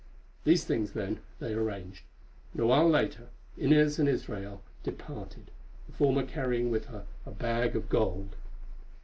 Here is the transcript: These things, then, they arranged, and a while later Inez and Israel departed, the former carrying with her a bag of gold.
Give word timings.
These 0.45 0.63
things, 0.63 0.93
then, 0.93 1.19
they 1.37 1.53
arranged, 1.53 2.01
and 2.53 2.63
a 2.63 2.65
while 2.65 2.89
later 2.89 3.27
Inez 3.55 3.99
and 3.99 4.09
Israel 4.09 4.63
departed, 4.81 5.51
the 5.85 5.93
former 5.93 6.23
carrying 6.23 6.71
with 6.71 6.85
her 6.85 7.05
a 7.23 7.29
bag 7.29 7.75
of 7.75 7.87
gold. 7.87 8.35